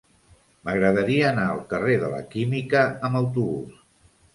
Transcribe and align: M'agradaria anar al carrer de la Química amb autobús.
M'agradaria 0.69 1.29
anar 1.33 1.45
al 1.57 1.63
carrer 1.75 2.01
de 2.07 2.13
la 2.17 2.25
Química 2.35 2.87
amb 3.09 3.25
autobús. 3.25 3.83